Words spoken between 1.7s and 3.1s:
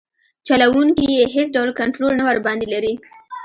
کنټرول نه ورباندې لري.